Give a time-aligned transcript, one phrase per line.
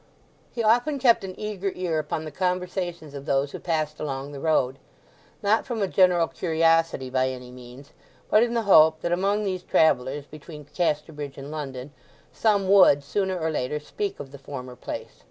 [0.51, 4.39] He often kept an eager ear upon the conversation of those who passed along the
[4.39, 10.25] road—not from a general curiosity by any means—but in the hope that among these travellers
[10.25, 11.93] between Casterbridge and London
[12.33, 15.19] some would, sooner or later, speak of the former place.